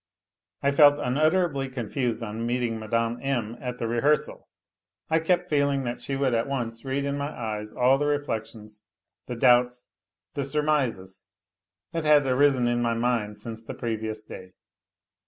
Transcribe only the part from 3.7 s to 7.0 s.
the re hearsal. I kept feeling that she would at once